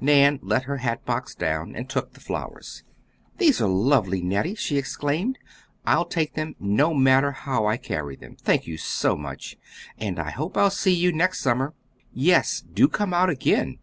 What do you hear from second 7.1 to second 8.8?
how I carry them. Thank you